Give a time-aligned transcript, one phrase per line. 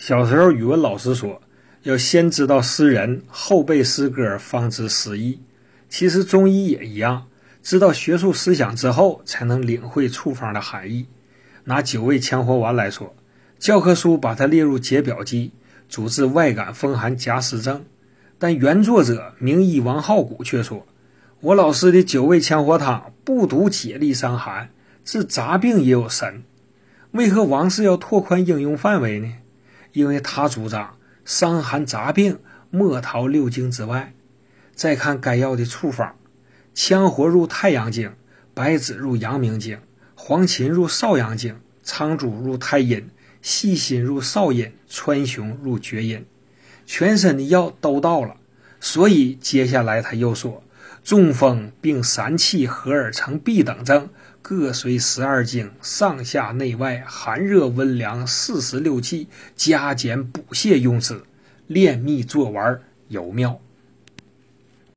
[0.00, 1.42] 小时候，语文老师说，
[1.82, 5.40] 要先知道诗人，后背诗歌，方知诗意。
[5.90, 7.26] 其实中医也一样，
[7.62, 11.04] 知道学术思想之后，才能领会处方的含义。
[11.64, 13.14] 拿九味羌活丸来说，
[13.58, 15.52] 教科书把它列入解表剂，
[15.86, 17.84] 主治外感风寒夹湿症。
[18.38, 20.86] 但原作者名医王浩古却说，
[21.40, 24.70] 我老师的九味羌活汤不独解利伤寒，
[25.04, 26.42] 治杂病也有神。
[27.10, 29.30] 为何王氏要拓宽应用范围呢？
[29.92, 32.38] 因为他主张伤寒杂病
[32.70, 34.14] 莫逃六经之外。
[34.74, 36.14] 再看该药的处方：
[36.74, 38.12] 羌活入太阳经，
[38.54, 39.78] 白芷入阳明经，
[40.14, 43.10] 黄芩入少阳经，苍术入太阴，
[43.42, 46.24] 细辛入少阴，川芎入厥阴。
[46.86, 48.36] 全身的药都到了，
[48.80, 50.62] 所以接下来他又说：
[51.02, 54.08] 中风并三气合而成痹等症。
[54.42, 61.22] 各随十二经，上下内外，寒热温凉，四十六气，加减补泻用之，
[61.66, 63.60] 炼蜜作丸，有妙。